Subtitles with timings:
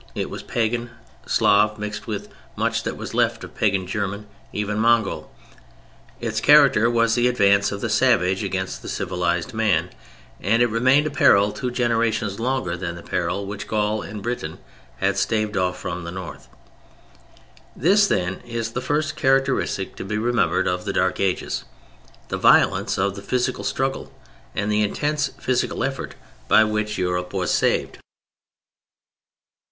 [0.15, 0.89] It was Pagan
[1.27, 5.31] Slav, mixed with much that was left of Pagan German, even Mongol.
[6.19, 9.91] Its character was the advance of the savage against the civilized man,
[10.41, 14.57] and it remained a peril two generations longer than the peril which Gaul and Britain
[14.97, 16.47] had staved off from the North.
[17.75, 21.63] This, then, is the first characteristic to be remembered of the Dark Ages:
[22.29, 24.11] the violence of the physical struggle
[24.55, 26.15] and the intense physical effort
[26.47, 27.99] by which Europe was saved.